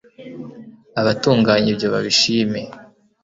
abatunganya 0.99 1.67
ibyo 1.73 1.87
babishime 1.93 2.61